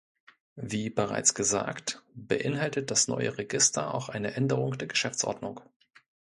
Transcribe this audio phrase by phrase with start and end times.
[0.55, 5.59] Wie bereits gesagt, beinhaltet das neue Register auch eine Änderung der Geschäftsordnung.